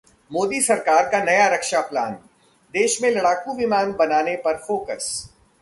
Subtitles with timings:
[0.31, 2.13] मोदी सरकार का नया 'रक्षा प्लान',
[2.73, 5.29] देश में लड़ाकू विमान बनाने पर फोकस